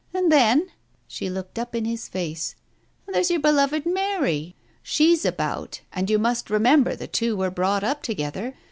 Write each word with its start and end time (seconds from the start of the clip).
And 0.15 0.31
then 0.31 0.67
"—she 1.07 1.29
looked 1.29 1.59
up 1.59 1.75
in 1.75 1.85
his 1.85 2.07
face— 2.07 2.55
"there's 3.07 3.29
your 3.29 3.39
beloved 3.39 3.85
Mary! 3.85 4.55
She's 4.81 5.25
about, 5.25 5.81
and 5.93 6.09
you 6.09 6.17
must 6.17 6.49
remember 6.49 6.95
the 6.95 7.05
two 7.05 7.37
were 7.37 7.51
brought 7.51 7.83
up 7.83 8.01
together. 8.01 8.55